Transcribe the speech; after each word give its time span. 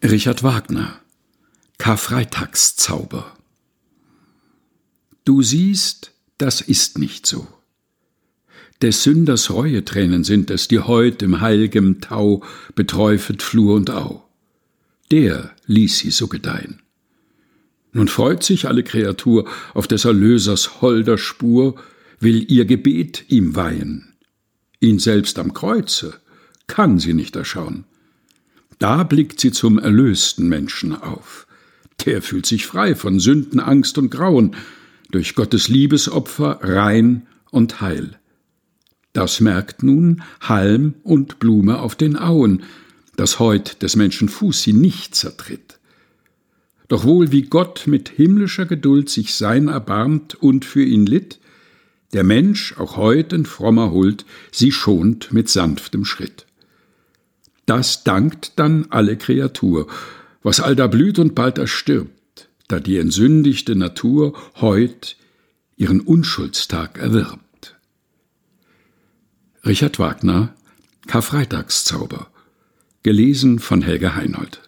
Richard 0.00 0.44
Wagner 0.44 1.00
Karfreitagszauber 1.78 3.36
Du 5.24 5.42
siehst, 5.42 6.12
das 6.38 6.60
ist 6.60 6.98
nicht 6.98 7.26
so. 7.26 7.48
Des 8.80 9.02
Sünders 9.02 9.50
Reuetränen 9.50 10.22
sind 10.22 10.52
es, 10.52 10.68
die 10.68 10.78
heut 10.78 11.20
im 11.22 11.40
heilgem 11.40 12.00
Tau 12.00 12.44
beträufet 12.76 13.42
Flur 13.42 13.74
und 13.74 13.90
Au. 13.90 14.22
Der 15.10 15.50
ließ 15.66 15.98
sie 15.98 16.12
so 16.12 16.28
gedeihen. 16.28 16.80
Nun 17.90 18.06
freut 18.06 18.44
sich 18.44 18.68
alle 18.68 18.84
Kreatur 18.84 19.48
auf 19.74 19.88
des 19.88 20.04
Erlösers 20.04 20.80
holder 20.80 21.18
Spur, 21.18 21.74
will 22.20 22.48
ihr 22.48 22.66
Gebet 22.66 23.24
ihm 23.30 23.56
weihen. 23.56 24.14
Ihn 24.78 25.00
selbst 25.00 25.40
am 25.40 25.52
Kreuze 25.52 26.20
kann 26.68 27.00
sie 27.00 27.14
nicht 27.14 27.34
erschauen. 27.34 27.84
Da 28.78 29.02
blickt 29.02 29.40
sie 29.40 29.52
zum 29.52 29.78
erlösten 29.78 30.48
Menschen 30.48 30.94
auf. 30.94 31.46
Der 32.04 32.22
fühlt 32.22 32.46
sich 32.46 32.66
frei 32.66 32.94
von 32.94 33.18
Sünden, 33.18 33.60
Angst 33.60 33.98
und 33.98 34.10
Grauen, 34.10 34.54
durch 35.10 35.34
Gottes 35.34 35.68
Liebesopfer 35.68 36.60
rein 36.62 37.26
und 37.50 37.80
heil. 37.80 38.18
Das 39.12 39.40
merkt 39.40 39.82
nun 39.82 40.22
Halm 40.40 40.94
und 41.02 41.38
Blume 41.40 41.80
auf 41.80 41.96
den 41.96 42.16
Auen, 42.16 42.62
dass 43.16 43.40
heut 43.40 43.82
des 43.82 43.96
Menschen 43.96 44.28
Fuß 44.28 44.62
sie 44.62 44.72
nicht 44.72 45.14
zertritt. 45.14 45.78
Doch 46.86 47.04
wohl 47.04 47.32
wie 47.32 47.42
Gott 47.42 47.86
mit 47.86 48.08
himmlischer 48.08 48.64
Geduld 48.64 49.10
sich 49.10 49.34
sein 49.34 49.68
erbarmt 49.68 50.34
und 50.36 50.64
für 50.64 50.84
ihn 50.84 51.04
litt, 51.04 51.40
der 52.12 52.24
Mensch 52.24 52.78
auch 52.78 52.96
heut 52.96 53.32
in 53.32 53.44
frommer 53.44 53.90
Huld 53.90 54.24
sie 54.52 54.72
schont 54.72 55.32
mit 55.32 55.48
sanftem 55.48 56.04
Schritt. 56.04 56.46
Das 57.68 58.02
dankt 58.02 58.58
dann 58.58 58.86
alle 58.88 59.18
Kreatur, 59.18 59.88
was 60.42 60.58
all 60.58 60.74
da 60.74 60.86
blüht 60.86 61.18
und 61.18 61.34
bald 61.34 61.58
erstirbt, 61.58 62.48
da 62.66 62.80
die 62.80 62.96
entsündigte 62.96 63.76
Natur 63.76 64.32
heut 64.58 65.18
ihren 65.76 66.00
Unschuldstag 66.00 66.96
erwirbt. 66.96 67.76
Richard 69.66 69.98
Wagner 69.98 70.54
Karfreitagszauber 71.08 72.28
gelesen 73.02 73.58
von 73.58 73.82
Helga 73.82 74.14
Heinold 74.14 74.67